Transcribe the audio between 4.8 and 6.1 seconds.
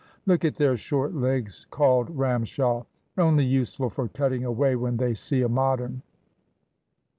they see a Modern."